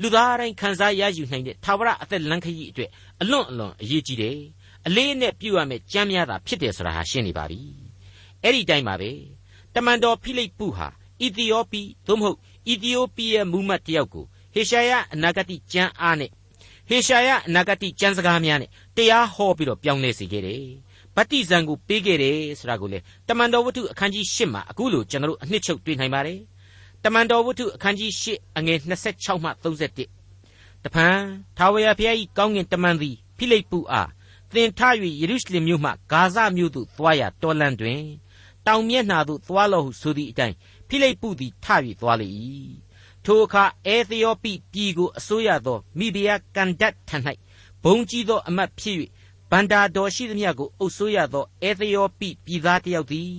[0.00, 2.90] လူသားတိုင်းခံစားရယူနိုင်တဲ့သာဝရအသက်လမ်းခရီးအတွက်
[3.20, 4.38] အလွန်အလွန်အရေးကြီးတယ်
[4.86, 7.60] အလေးနဲ့ပြုရမယ့်ကြမ်းများတာဖြစ်တယ်ဆိုတာဟာရှင်းနေပါပြီ
[8.42, 9.10] အဲ့ဒီတိုင်းပါပဲ
[9.74, 10.88] တမန်တော်ဖိလိပ္ပုဟာ
[11.22, 12.38] အီသီယိုပီသို့မဟုတ်
[12.68, 16.30] အီသီယိုပီရဲ့မူမတ်တယောက်ကိုဟေရှာယအနာဂတိကျမ်းအားနဲ့
[16.88, 20.64] ဟေရှာယအနာဂတိကျမ်းစကားများနဲ့တရားဟောပြီးတော့ပြောင်းလဲစေခဲ့တယ်
[21.16, 22.98] ဗတ္တိဇံကိုပေးခဲ့တယ်ဆိုတာကိုလေ
[23.28, 26.40] တမန်တော်ဝတ္ထုအခန်းကြီး၈မှာအခုလိုကျွန်တော်တို့အနှစ်ချုပ်တွေ့နိုင်ပါတယ်
[27.04, 28.24] တမန်တော်ဝတ္ထုအခန်းကြီး၈
[28.58, 28.78] အငယ်
[29.10, 31.16] 26မှ31တဖန်
[31.56, 34.10] ထာဝရဘုရား၏ကောင်းကင်တမန်သည်ဖိလိပ္ပုအား
[34.54, 34.80] သင်ထ၍
[35.20, 38.02] ယေရုရှလင်မြို့မှဂါဇမြို့သို့သွားရတော်လန့်တွင်
[38.66, 40.56] တောင်မျက်နှာသို့သွားလော့ဟုဆိုသည့်အတိုင်း
[40.88, 41.66] ဖိလိပ္ပုသည်ထ၍
[42.00, 42.28] သွားလေ၏
[43.24, 47.16] ထိုအခါအေသီယိုပိပြည်ကိုအစိုးရသောမိဖုရားကန်ဒတ်ထံ၌
[47.82, 48.96] ဘုံကြီးသောအမတ်ဖြစ်၍
[49.50, 53.32] ဗန္တာတော်ရှိသမျှကိုအုပ်စိုးရသောအေသီယိုပိပြည်သားတယောက်သည်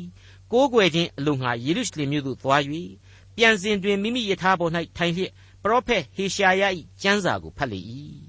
[0.52, 2.62] ကိုးကွယ်ခြင်းအလို့ငှာယေရုရှလင်မြို့သို့သွား၍
[3.36, 5.32] ပြန်စဉ်တွင်မိမိယထာပေါ်၌ထိုင်လျက်
[5.64, 6.64] ပရောဖက်ဟေရှာယ၏
[7.02, 7.80] ကျမ်းစာကိုဖတ်လေ၏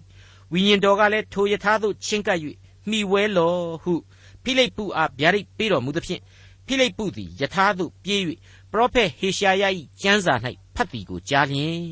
[0.53, 2.39] ဝိညာဉ်တော်ကလည်းထိုယထာသို့ချဉ်ကပ်၍
[2.91, 3.95] မိဝဲလောဟု
[4.43, 6.23] ဖိလိပ္ပုအားဗျာဒိတ်ပေးတော်မူသဖြင့်
[6.67, 8.21] ဖိလိပ္ပုသည်ယထာသို့ပြေး၍
[8.71, 9.65] ပရောဖက်ဟေရှာယ၏
[10.01, 10.35] ကျမ်းစာ၌
[10.75, 11.83] ဖတ်သည်ကိုကြားလျင်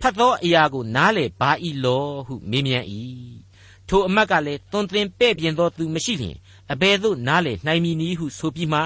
[0.00, 1.50] ဖတ်သောအရာကိုနားလေပါ၏
[1.84, 2.86] လောဟုမေးမြန်း၏
[3.88, 6.36] ထိုအမတ်ကလည်းသွန်သင်ပဲ့ပြင်သောသူမရှိလျင်
[6.72, 8.80] အဘယ်သို့နားလေနိုင်မည်နည်းဟုဆိုပြီးမှ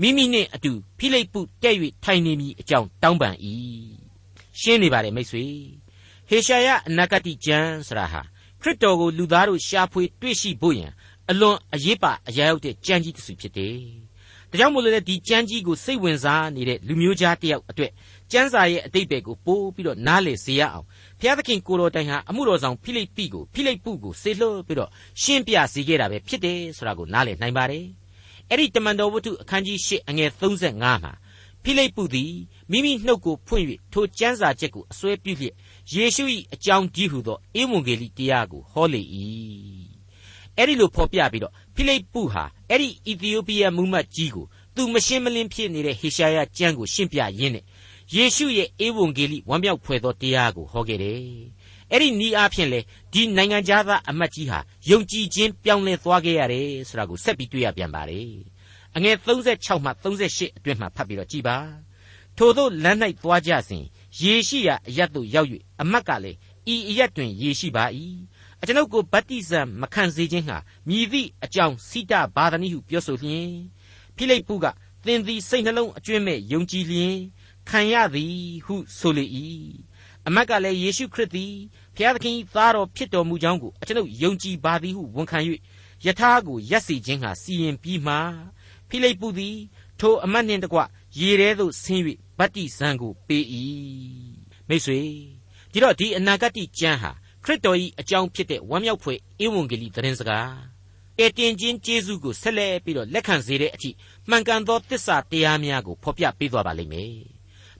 [0.00, 1.74] မိမိနှင့်အတူဖိလိပ္ပုတဲ့၍
[2.04, 3.36] ထိုင်နေမည်အကြောင်းတောင်းပန်၏
[4.60, 5.44] ရှင်းနေပါတယ်မိတ်ဆွေ
[6.28, 8.22] ဟေရှာယအနာဂတိကျမ်းဆရာဟာ
[8.60, 10.92] ခရစ်တော်ကိုလူသားတို့ရှာဖွေတွေ့ရှိဖို့ရန်
[11.30, 13.78] အလွန်အရေးပါအရာရောက်တဲ့ကြံကြီးတစ်စုဖြစ်တယ်။
[14.50, 17.92] ဒါကြောင့်မို့လို့လေဒီကြံကြီးကိုစိတ်ဝင်စားနေတဲ့လူမျိုးသားတယောက်အတွက်
[18.34, 20.86] ကျမ်းစာရဲ့အတိတ်ပဲကိုပို့ပြီးတော့နားလည်စေရအောင်
[21.20, 24.90] ဘုရားသခင်ကိုတော်တိုင်ဟာအမှုတော်ဆောင်ဖိလိပ္ပိကိုဖိလိပ္ပုကိုစေလွှတ်ပြီးတော့
[25.22, 27.84] ရှင်းပြစေခဲ့တာပဲဖြစ်တယ်ဆိုတာကိုနားလည်နိုင်ပါတယ်။
[28.50, 31.12] အဲ့ဒီတမန်တော်ဝတ္ထုအခန်းကြီး၈အငယ်35မှာ
[31.64, 32.32] ဖိလိပ္ပုသည်
[32.70, 35.54] မိမိနှုတ်ကိုဖွင့်၍ထိုကျမ်းစာချက်ကိုအစွဲပြုလျက်
[35.92, 39.02] ယေရှု၏အကြောင်းကြီးဟုသောဧဝံဂေလိတရားကိုဟောလေ၏
[40.56, 47.64] အဲ့ဒီလိုဖော်ပြပြီးတော့ဖိလိပ္ပုဟာအဲ့ဒီအီသီယိုးပီးယားမူမတ်ကြီးကိုသူမရှင်းမလင်းဖြစ်နေတဲ့ဟေရှာယကျမ်းကိုရှင်းပြရင်းနဲ့
[48.12, 51.22] ယေရှုရဲ့ဧဝံဂေလိဝမ်းမြောက်ဖွယ်သောတရားကိုဟောခဲ့တယ်
[51.90, 52.80] အဲ့ဒီနီးအားဖြင့်လေ
[53.12, 54.58] ဒီနိုင်ငံသားအမတ်ကြီးဟာ
[54.90, 58.30] ယုံကြည်ခြင်းပြောင်းလဲသွားခဲ့ရတယ်ဆိုတာကိုဆက်ပြီးတွေ့ရပြန်ပါတယ်
[58.96, 61.56] အငယ်36မှ38အတွင်းမှာဖတ်ပြီးတော့ကြည်ပါ
[62.38, 63.84] ထို့သောလမ်း၌သွားကြစဉ်
[64.22, 65.48] ရေရှိရာအရတ်သို့ရောက်၍
[65.80, 66.38] အမတ်ကလည်း
[66.74, 67.84] ဤအရတ်တွင်ရေရှိပါ၏
[68.60, 70.56] အကျွန်ုပ်ကိုဗတ္တိဇံမခံစေခြင်းဟာ
[70.88, 73.50] မြည်သည့်အကြောင်းစိတဘာဒနိဟုပြောဆိုလျင်
[74.16, 74.66] ဖိလိပ္ပုက
[75.04, 77.16] သင်သည်စိတ်နှလုံးအကျွင့်မဲ့ယုံကြည်လျင်
[77.68, 79.24] ခံရသည်ဟုဆိုလေ၏
[80.26, 81.54] အမတ်ကလည်းယေရှုခရစ်သည်
[81.94, 85.38] ဘုရားသခင်သားတော်ဖြစ်တော်မူကြောင်းကိုအကျွန်ုပ်ယုံကြည်ပါသည်ဟုဝန်ခံ၍
[86.06, 88.14] ယထာကိုရက်စီခြင်းဟာစီရင်ပြီးမှ
[88.88, 89.56] ဖိလိပ္ပုသည်
[90.00, 90.78] ထိုအမတ်နှင့်တကွ
[91.18, 92.02] ရေထဲသို့ဆင်း၍
[92.38, 93.44] ဗတ္တိဇံကိုပေး၏
[94.68, 95.00] မိတ်ဆွေ
[95.72, 97.10] ဒီတော့ဒီအနာဂတ်ကျမ်းဟာ
[97.44, 100.54] ခရစ်တော်၏အကြောင်းဖြစ်တဲ့ဝမ်းမြောက်ဖွယ်ဧဝံဂေလိသတင်းစကား
[101.18, 103.90] ကယ်တင်ခြင်းကျေးဇူးကိုဆက်လက်ပြီးတော့လက်ခံစေတဲ့အထိ
[104.28, 107.33] မှန်ကန်သောသစ္စာတရားများကိုဖော်ပြပေးသွားပါလိမ့်မယ်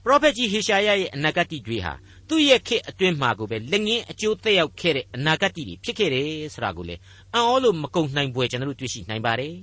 [0.05, 1.93] ပရောဖက်ကြီးဟေရှာယရဲ့အနာဂတ်တွေဟာ
[2.29, 6.95] သူ့ရဲ့ခေတ်အတွင်းမှာကိုပဲလက်ငင်းအကျိုးသက်ရောက်ခဲ့တဲ့အနာဂတ်တွေဖြစ်ခဲ့တယ်ဆိုတာကိုလေ
[7.33, 9.55] အံ့ဩလို့မကုန်နိုင်ပွဲကျွန်တော်တို့တွေ့ရှိနိုင်ပါတယ်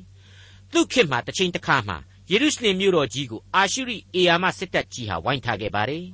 [0.73, 1.97] သူ့ခေတ်မှာတစ်ချိန်တစ်ခါမှာ
[2.31, 6.05] ယေရုရှလင်မြို့တော်ကြီးကိုအာရှုရိအေယာမစစ်တပ်ကြီးဟာဝိုင်းထားခဲ့ပါတယ်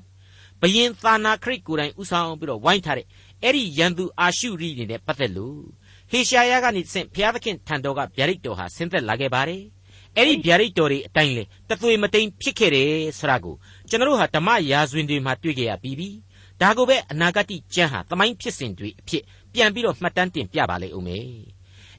[0.61, 3.07] ဘယင်သာနာခရစ်ကိုယ်တိုင်ဥဆောင်ပြီးတော့ဝိုင်းထားတဲ့
[3.43, 5.61] အဲ့ဒီရန်သူအာရှုရိတွေနဲ့ပတ်သက်လို့
[6.11, 9.63] ဟေရှာယကနေဆင့်ဘုရားသခင်ထံတော်ကဗျာဒိတ်တော်ဟာဆင်းသက်လာခဲ့ပါတယ်
[10.17, 13.57] အဲ့ဒီဗျာဒိတ်တော်တွေအတိုင်းလေတသွေမတိန်ဖြစ်ခဲ့တယ်ဆိုတာကို
[13.91, 16.09] ကျွန်တော်တို့ဟာဓမ္မရာဇဝင်တွေမှာတွေ့ကြရပြီးပြီ
[16.61, 19.23] ဒါကိုပဲအနာဂတ်ကျမ်းဟာသမိုင်းဖြစ်စဉ်တွေအဖြစ်
[19.53, 21.25] ပြန်ပြီးတော့မှတ်တမ်းတင်ပြပါလေဦးမယ်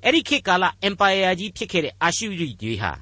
[0.04, 2.93] အဲ့ဒီခေတ်ကာလ empire ကြီးဖြစ်ခဲ့တဲ့အာရှုရိတွေဟာ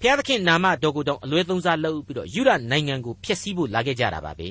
[0.00, 4.50] ဘုရားသခင်နာမတော်ကိုတောင်အလွဲသုံးစားလုပ်ပြီးတော့ယူရနိုင်ငံကိုဖျက်ဆီးဖို့လာခဲ့ကြတာပါပဲ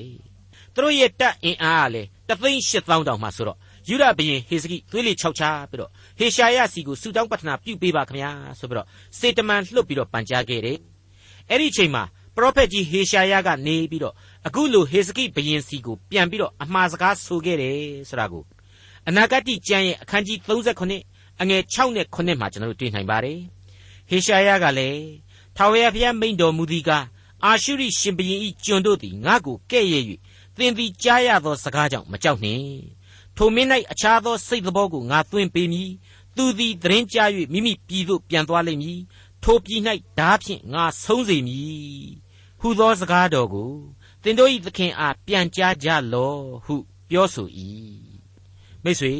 [0.74, 8.86] သူတို့ရဲ့တပ်အင်အားကလည်းတသိန်းရှစ်သောင်းတောင်မှဆိုတော့ယူရဘရင်ဟေစကိသွေးလေခြောက်ချပြီးတော့ဟေရှာယစီကိုဆူတောင်းပတနာပြုပေးပါခင်ဗျာဆိုပြီးတော့
[9.18, 10.78] စေတမန်လှုပ်ပြီးတော့ပန်ကြားခဲ့တယ်
[11.50, 14.14] အဲ့ဒီချိန်မှာ ပရောဖက်ကြီးဟေရှာယကနေပြီးတော့
[14.46, 17.76] အခုလိုဟေစကိဘရင်စီကိုပြန်ပြီးတော့အမှားစကားဆိုခဲ့တယ်
[18.08, 18.44] ဆိုတာကို
[19.08, 23.38] အနာဂတ်ကျမ်းရဲ့အခန်းကြီး39အငယ်6နဲ့9မှာကျွန်တော်တို့တွေ့နိုင်ပါတယ်
[24.08, 25.04] ဟေရှာယကလည်း
[25.56, 27.04] ထာဝရဘုရားမိန့်တော်မူသည်ကား
[27.44, 30.04] အာရှုရိရှင်ဘရင်ဤကျွန်တို့သည်ငါ့ကိုကဲ့ရဲ့၍
[30.56, 32.64] သင်သည်ကြားရသောစကားကြောင့်မကြောက်နှင့်
[33.36, 35.90] ထိုမင်း၌အခြားသောစိတ်သောကိုငါသွင်းပေးမည်
[36.36, 39.00] သူသည်သတင်းကြား၍မိမိပြည်သို့ပြန်သွားလိမ့်မည်
[39.44, 39.82] ထိုပြည်၌
[40.18, 42.08] ဓာဖြင့်ငါဆုံးစေမည်
[42.60, 43.72] ဟူသောစကားတော်ကို
[44.22, 46.76] သင်တို့၏သခင်အားပြန်ကြားကြလော့ဟု
[47.10, 47.48] ပြောဆို၏
[48.84, 49.14] မိတ်ဆွေ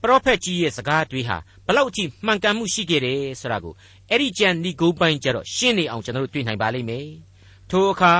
[0.00, 3.74] ပရောဖက်ကြီးရဲ့စကားတွေဟာဘလောက်အထိမှန်ကန်မှုရှိခဲ့တယ်ဆိုတာကို
[4.10, 7.08] အဲ့ဒီကြံဒီဂိုးပိုင်းကျတော့ရှင်းနေအောင်ကျွန်တော်တို့တွေ့နိုင်ပါလိမ့်မယ်
[7.70, 8.14] ထိုအခါ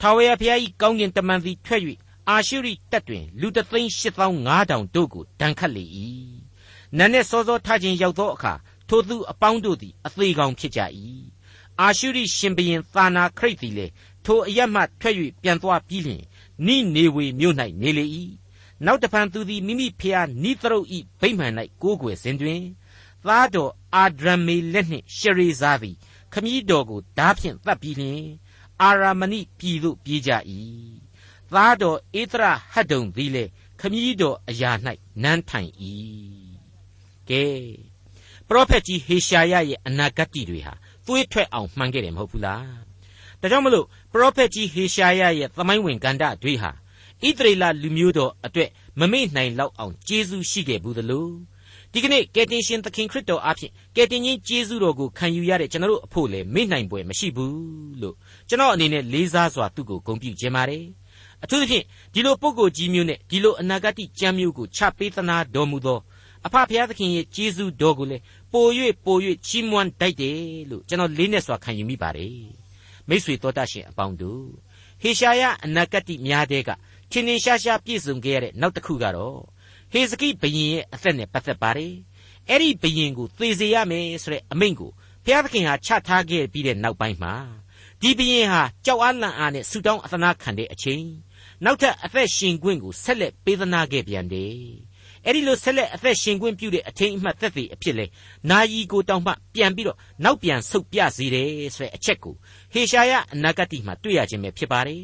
[0.00, 1.82] ထာဝရဘုရား၏ကောင်းကင်တမန်သည်ထွက်၍
[2.28, 5.84] အာရှုရိတပ်တွင်လူတသိန်း၈သောင်း၅တောင်တို့ကိုတန်ခတ်လေ၏
[6.96, 8.52] နန်းနဲ့စောစောထခြင်းရောက်သောအခါ
[8.88, 10.80] ထိုသူအပေါင်းတို့သည်အသေးကောင်ဖြစ်ကြ၏
[11.80, 13.86] အာရှုရိရှင်ဘရင်သာနာခရိတ်သည်လေ
[14.24, 16.22] ထိုအရတ်မှထွက်၍ပြန်သွားပြီးလျှင်
[16.66, 18.06] နိနေဝေမြို့၌နေလေ၏
[18.84, 22.62] နောက်တဖန်သူသည်မိမိဖျားနိသရုတ်ဤဗိမှန်၌ကိုးကွယ်စဉ်တွင်
[23.26, 25.96] သားတော်အာဒရမေလက်နှင့်ရှရေဇာသည်
[26.32, 28.24] ခမည်းတော်ကိုဓာဖြင့်သတ်ပြီးလျှင်
[28.82, 30.30] အာရမဏိပြည်သို့ပြေးကြ၏
[31.52, 33.44] သားတော်ဧသရဟတ်တုံသည်လေ
[33.80, 34.70] ခမည်းတော်အရာ၌
[35.22, 35.70] နန်းထိုင်၏
[37.28, 37.44] ကဲ
[38.48, 40.72] ပရောဖက်ကြီးဟေရှာယရဲ့အနာဂတ်တွေဟာ
[41.06, 42.66] သွေးထွက်အောင်မှန်ခဲ့တယ်မဟုတ်ဘူးလား
[43.40, 46.70] ဒါကြောင့်မလို့ပရောဖက်ကြီးဟေရှာယရဲ့သမိုင်းဝင်ကန္တတွေဟာ
[47.22, 51.28] ဣသရေလလူမျိုးတော်အတွက်မမေ့နိုင်လောက်အောင်ကျေးဇူးရှိခဲ့ဘူးသလို
[51.92, 58.14] ဒီကနေ့ကယ်တင်ရှင်သခင်ခရစ်တော်အားဖြင့်ကယ်တင်ရှင်ကျေးဇူးတော်ကိုခံယူရတဲ့ကျွန်တော်တို့အဖို့လည်းမေ့နိုင်ပွဲမရှိဘူးလို့
[58.48, 60.84] ကျွန်တော်အနေနဲ့လေးစားစွာသူ့ကိုဂုဏ်ပြုခြင်းပါတယ်
[61.44, 65.98] အထူးသဖြင့်ဒီလိုပုံကိုကြီးမျိုးနဲ့ဒီလိုအနာဂတ်ကြမ်းမျိုးကိုချပေးသနာတော်မူသော
[66.46, 68.66] အဖဖျားသခင်ရဲ့ကျေးဇူးတော်ကိုလည်းပို၍
[69.04, 70.38] ပို၍ချီးမွမ်းတိုက်တယ်
[70.70, 72.38] လို့ကျွန်တော်လေးနဲ့စွာခံယူမိပါတယ်
[73.08, 74.44] မိษွေတော်တတ်ရှင်အပေါင်းတို့
[75.02, 76.70] ဟေရှာယအနာဂတ်များတဲ့က
[77.10, 79.38] ထင်ထင်ရှားရှားပြည့်စုံခဲ့ရတဲ့နောက်တစ်ခုကတော့
[79.92, 81.94] ဟေဇကိဘုရင်ရဲ့အသက်နဲ့ပတ်သက်ပါတယ်
[82.48, 84.90] အဲ့ဒီဘုရင်ကိုသေစေရမယ်ဆိုတဲ့အမိန့်ကို
[85.24, 87.34] ဘုရားသခင်ဟာချထားခဲ့ပြီးတဲ့နောက်ပိုင်းမှာ
[88.00, 91.04] ဒီဘုရင်ဟာကြောက်အားလန့်အားနဲ့ဆူတောင်းအသနာခံတဲ့အချိန်
[91.64, 94.56] နောက်ထပ်အသက်ရှင်ခွင့်ကိုဆက်လက်ပေးသနာခဲ့ပြန်တယ်
[95.26, 98.06] အဲ့ဒီလိုဆက်လက်အသက်ရှင်ခွင့်ပြုတဲ့အထင်အမှတ်သက်သေအဖြစ်လဲ
[98.50, 102.34] နာယီကိုတောင်မှပြန်ပြီးတော့နောက်ပြန်ဆုတ်ပြစေတယ်ဆိုတဲ့အချက်ကို
[102.72, 105.02] ဟေရှာယအနာဂတ်မှာတွေ့ရခြင်းပဲဖြစ်ပါတယ်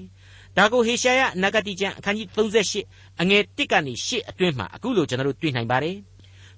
[0.57, 5.97] ဒါကိုဟေရှာယနဂတိကျမ်းအခန်းကြီး38အငယ်1ကနေ8အတွင်းမှာအခုလိုကျွန်တော်တို့တွေ့နိုင်ပါတယ်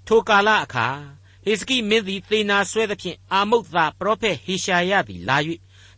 [0.06, 0.86] ထိုကာလအခါ
[1.44, 5.36] ဟေစကိမင်းသည်သေနာဆွဲသဖြင့်အာမုတ်သာပရောဖက်ဟေရှာယသည်လာ၍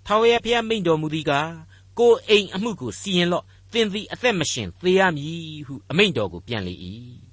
[0.06, 1.50] ထာဝရဘုရားမိန့်တော်မူသည်ကား
[1.98, 6.74] ကိုအိမ်အမှုကိုစီရင်လော့သင်သည်အသက်မရှင်သေရမည်ဟုအမိန့်တော်ကိုပြန်လေ၏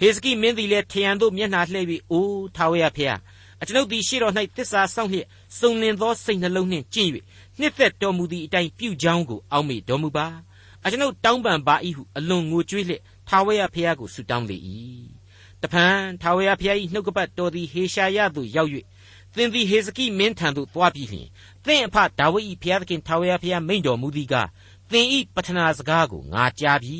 [0.00, 3.20] ဟေစကိမင်းသည်လည်းထရန်တို့မျက်နှာလှည့်၍အိုးထာဝရဘုရား
[3.62, 5.26] အကျွန်ုပ်သည်ရှေ့တော်၌တစ္ဆာဆောင်လျက်
[5.58, 7.10] စုံလင်သောစိတ်နှလုံးနှင့်ကျင့်၍
[7.60, 10.26] နှစ်သက်တော်မူသည့်အတိုင်းပြုကြောင်းကိုအောက်မေ့တော်မူပါ
[10.84, 14.56] အကျွန်ုပ်တောင်းပန်ပါ၏ဟုအလွန်ငိုကြွေးလျက်ထာဝရဘုရားကိုဆုတောင်းလေ၏
[15.62, 18.70] တဖန်ထာဝရဘုရား၏နှုတ်ကပတ်တော်သည်ဟေရှာယသို့ရောက်၍
[19.36, 21.28] သင်သည်ဟေစကိမင်းထံသို့သွားပြီးလျှင်
[21.64, 24.48] သင်အဖဒါဝိဒ်၏ဘုရားသခင်ထာဝရဘုရားမိန့်တော်မူသည်ကား
[24.90, 26.96] သင်၏ပထနာစကားကိုငါကြားပြီ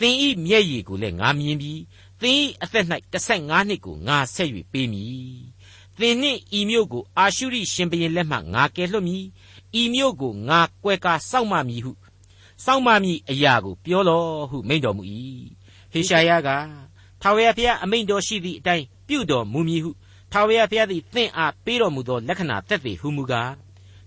[0.00, 1.72] သင်၏မျက်ရည်ကိုလည်းငါမြင်ပြီ
[2.20, 5.48] သင်၏အသက်၌15နှစ်ကိုငါဆက်၍ပေးမည်
[5.98, 9.24] သင်နှင့်ဤမျိုးကိုအာရှုရိရှင်ဘရင်လက်မှငါကယ်လွတ်မည်
[9.80, 11.92] ဤမြို့ကိုငါကွယ်ကာစောင့်မမည်ဟု
[12.64, 15.02] စောင့်မမည်အရာကိုပြောလောဟုမိန့်တော်မူ၏
[15.92, 16.48] ဟေရှာယက
[17.22, 19.90] ထာဝရဘုရားအမိန့်တော်ရှိသည့်အတိုင်းပြုတော်မူမည်ဟု
[20.32, 23.52] ထာဝရဘုရားသည်သင်အားပေးတော်မူသောလက္ခဏာသက်သေဟုမူကား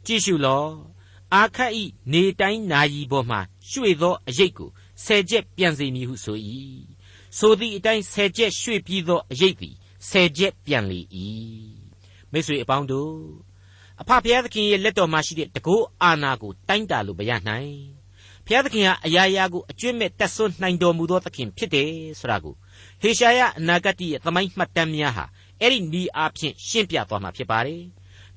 [0.06, 0.66] ကြည့်ရှုလော
[1.34, 3.38] အာခတ်ဤနေတိုင်းနာယီပေါ်မှ
[3.70, 4.70] ရွှေ့သောအရိတ်ကို
[5.04, 6.38] ဆယ်ချက်ပြန်စေမည်ဟုဆို၏
[7.38, 9.76] ဆိုသည့်အတိုင်းဆယ်ချက်ရွှေ့ပြီးသောအရိတ်သည်
[10.10, 11.00] ဆယ်ချက်ပြန်လေ၏
[12.32, 13.16] မိတ်ဆွေအပေါင်းတို့
[14.02, 17.76] အဖဖျားသခင်ရဲ့လက်တော်မှာရှိတဲ့တကောအာနာကိုတိုင်းတာလို့မရနိုင်
[18.46, 21.90] ဖျားသခင်ဟာအရာရာကိုအကျွင့်မဲ့တက်ဆွနိုင်တော်မူသောသခင်ဖြစ်တယ်
[22.20, 22.56] ဆိုတာကို
[23.02, 25.26] ဟေရှာယအနာဂတ်ရဲ့သမိုင်းမှတ်တမ်းများဟာ
[25.62, 27.84] အဲ့ဒီဤအားဖြင့်ရှင်းပြသွားမှာဖြစ်ပါတယ်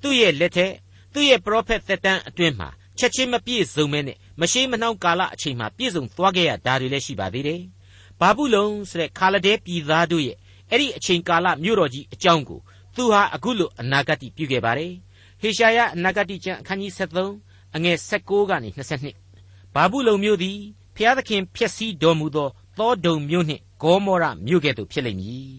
[0.02, 0.72] သူ့ရဲ့လက်ထက်
[1.12, 7.62] သူ့ရဲ့ပရောဖက်သက်တမ်းအတွင်းမှာချက်ချင်းမပြည့်စုံမဲနဲ့မရှိမနှောင်းကာလအချိန်မှာပြည့်စုံသွားခဲ့ရတာတွေလည်းရှိပါသေးတယ်
[8.20, 10.36] ဘာဘူးလုံဆိုတဲ့ခါလဒဲပြည်သားတို့ရဲ့
[10.70, 12.60] အဲ့ဒီအချိန်ကာလမြို့တော်ကြီးအကြောင်းကို
[12.94, 14.92] သူဟာအခုလိုအနာဂတ်ပြုခဲ့ပါတယ်
[15.40, 20.58] ဟေရှာယအနာဂတိကျမ်းအခန်းကြီး73အငယ်16ကနေ22ဘာဘူးလုံမျိုးသည်
[20.96, 22.48] ဖျားသခင်ဖျက်ဆီးတော်မူသော
[22.78, 25.58] သောဒုံမျိုးနှင့်ဂေါမောရမျိုးကဲ့သို့ဖြစ်လိမ့်မည်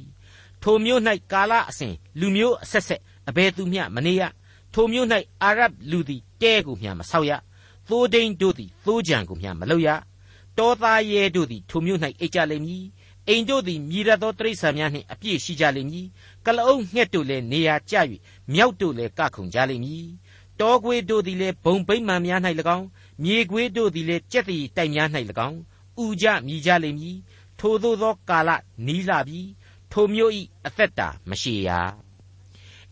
[0.62, 4.24] ထိုမျိုး၌ကာလအစဉ်လူမျိုးအဆက်ဆက်အဘယ်သူမျှမနေရ
[4.74, 5.08] ထိုမျိုး၌
[5.44, 7.32] အာရဗ်လူသည်တဲကိုမျှမဆောက်ရ
[7.90, 9.90] သိုးဒိန်တို့သည်သိုးကြံကိုမျှမလုပ်ရ
[10.58, 12.86] တောသားရဲတို့သည်ထိုမျိုး၌အိတ်ကြလိမ့်မည်
[13.28, 16.08] အိမ်တို့သည်မြည်ရသောတိရစ္ဆာန်များနှင့်အပြည့်ရှိကြလိမ့်မည်
[16.46, 17.96] ကလအုပ်ငှက်တို့လည်းနေရာကျ၍
[18.54, 20.08] မြောက်တို့လည်းကခုန်ကြလိမ့်မည်
[20.60, 22.40] တောခွေးတို့သည်လည်းဘုံဗိမ္မာန်များ၌၎
[22.78, 22.86] င်း
[23.24, 25.08] မြေခွေးတို့သည်လည်းကြက်တီတိုက်များ၌၎
[25.48, 25.58] င်း
[26.04, 27.18] ဥကြမြည်ကြလိမ့်မည်
[27.60, 28.50] ထိုသို့သောကာလ
[28.88, 29.42] နီးလာပြီ
[29.92, 31.80] ထိုမျိုးဤအသက်တာမရှိရာ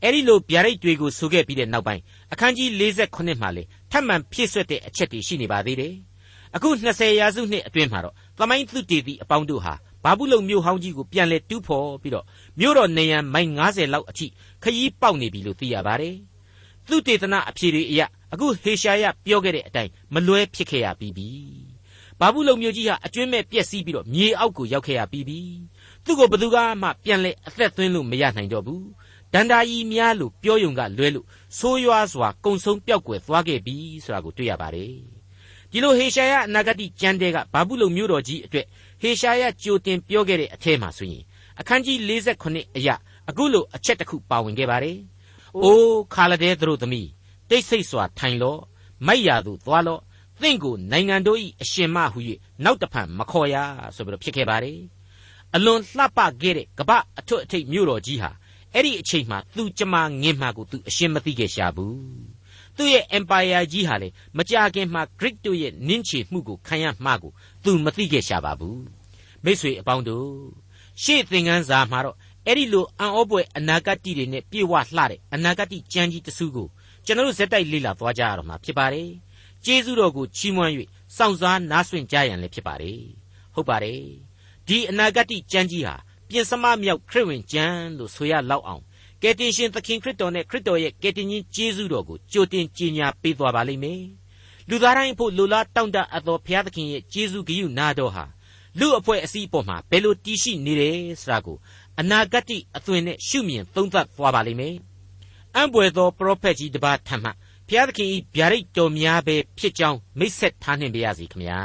[0.01, 2.01] အဲ့ဒီလိုဗျာဒိတ်တွေကိုဆိုခဲ့ပြီးတဲ့နောက်ပိုင်း
[2.33, 5.93] အခန်းကြီး48မှာလေထထပ်မံဖြည့်ဆွက်တဲ့အချက်တွေရှိနေပါသေးတယ်
[6.55, 12.25] အခု20ရာစုနှစ်အတွင်းမှာတော့သမိုင်းသုတေသီအပေါင်းတို့ဟာဘာဘူးလုံမြို့ဟောင်းကြီးကိုပြန်လဲတူးဖော်ပြီးတော့
[12.59, 14.27] မြို့တော်နေရန်မိုင်90လောက်အထိ
[14.63, 16.15] ခရီးပေါက်နေပြီလို့သိရပါတယ်
[16.87, 18.01] သုတေသနအဖြေတွေအရ
[18.33, 21.29] အခုဟေရှာယပြောခဲ့တဲ့အတိုင်းမလွဲဖြစ်ခဲ့ရပြီးပြီ
[22.19, 25.39] ဘာဘူးလုံမြို့ကြီးဟာအကျွင်းမဲ့ပြက်စီးပြီးတော့မြေအောက်ကိုရောက်ခဲ့ရပြီးပြီ
[26.05, 28.85] သူ့ကိုဘယ်သူကမှပြန်လဲအသက်သွင်းလို့မရနိုင်တော့ဘူး
[29.33, 31.25] ဒန္တာကြီးများလို့ပြောယုံကလွဲလို့
[31.59, 35.12] ဆိုးရွားစွာကုံဆုံးပျောက်ကွယ်သွားခဲ့ပြီဆိုတာကိုတွေ့ရပါတယ်
[35.73, 38.65] ဒီလိုဟေရှာယအနာဂတိကျမ်းတဲကဘာဘူးလုံမြို့တော်ကြီးအတွက်
[39.01, 41.23] ဟေရှာယကြိုတင်ပြောခဲ့တဲ့အထဲမှာဆိုရင်
[41.59, 42.95] အခန်းကြီး48အရာ
[43.29, 44.97] အခုလိုအချက်တစ်ခုပါဝင်ခဲ့ပါတယ်။
[45.63, 47.09] အိုးခါလဒဲသူတို့သမီး
[47.49, 48.59] တိတ်ဆိတ်စွာထိုင်လော့
[49.07, 50.01] မိုက်ရာသို့သွားလော့
[50.41, 52.19] သင်ကိုနိုင်ငံတို့၏အရှင်မဟု၍
[52.63, 53.55] နောက်တဖန်မခေါ်ရ
[53.95, 54.79] ဆိုပြီးတော့ဖြစ်ခဲ့ပါတယ်။
[55.55, 58.31] အလွန်လှပခဲ့တဲ့ကပအထွတ်အထိပ်မြို့တော်ကြီးဟာ
[58.73, 62.32] အဲ့ဒီအချိန်မှာသူကျမငင်းမှကိုသူအရှင်းမသိခဲ့ရှာဘူး
[62.77, 67.31] သူ့ရဲ့ empire ကြီးဟာလေမကြခင်မှာ Greek တို့ရဲ့နင်းချေမှုကိုခံရမှကို
[67.63, 68.81] သူမသိခဲ့ရှာပါဘူး
[69.43, 70.29] မိษွေအပေါင်းတို့
[71.03, 76.67] ရှေ့သင်ခန်းစာမှာတော့အဲ့ဒီလိုအံ့ဩပွေအနာဂတ်တိတွေနဲ့ပြေဝလှတဲ့အနာဂတ်တိကြမ်းကြီးတစုကို
[77.05, 79.09] ကျွန်တော်တို့ဇက်တိုက်လေ့လာသွားကြရတော့မှာဖြစ်ပါတယ်
[79.65, 80.71] ကျေးဇူးတော်ကိုချီးမွမ်း၍
[81.17, 83.01] စောင့်စားနားဆွင့်ကြရန်လည်းဖြစ်ပါတယ်
[83.53, 84.01] ဟုတ်ပါတယ်
[84.67, 85.95] ဒီအနာဂတ်တိကြမ်းကြီးဟာ
[86.29, 88.83] ပြင်စမမြောက်ခရစ်ဝင်ကျမ်းလို့ဆိုရလောက်အောင်
[89.25, 94.01] ကယ်တင်ရှင်သခင်ခရစ်တော်နဲ့ခရစ်တော်ရဲ့ကယ်တင်ရှင်ကျေးဇူးတော်ကိုကြိုတင်ကြီးညာပေးသွားပါလိမ့်မယ်
[94.69, 98.25] လူသားတိုင်းဖို့လူလားတောင့်တအပ်သောဘုရားသခင်ရဲ့ကျေးဇူးဂရုနာတော်ဟာ
[98.79, 101.57] လူအဖွဲ့အစည်းအပေါ်မှာဘယ်လိုတည်ရှိနေတယ်ဆိုတာကို
[101.99, 104.75] အနာဂတ်အသွင်နဲ့ရှုမြင်သုံးသပ်သွားပါလိမ့်မယ်
[105.55, 107.29] အံ့ဘွယ်သောပရောဖက်ကြီးတစ်ပါးထံမှ
[107.67, 111.61] ဘုရားသခင်၏ဗျာဒိတ်တော်များပဲဖြစ်ကြောင်းမိတ်ဆက်ထားနှင့်ပါရစေခင်ဗျာ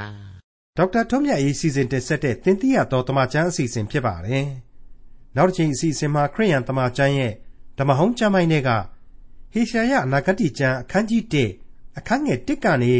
[0.76, 4.46] ဒေါက်တာထွန်းမြတ်ရေးစီစဉ်တင်ဆက်တဲ့သင်သိရသောတမချန်းအစီအစဉ်ဖြစ်ပါတယ်
[5.36, 7.32] နောက်တစ်ချိန်အစီအစဉ်မှာခရိယန်တမချန်းရဲ့
[7.78, 8.70] ဓမ္မဟောင်းကျမ်းပိုင်းတွေက
[9.52, 11.22] ဟေရှာယအနာဂတ်ကျမ်းအခန်းကြီး
[11.62, 12.94] 1အခန်းငယ်1ကနေ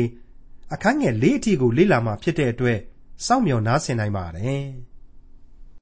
[0.75, 2.79] အခန်းငယ်4အထိကိုလေ့လာမှာဖြစ်တဲ့အတွက်
[3.27, 4.67] စောင့်မျှော်နားဆင်နိုင်ပါတယ်။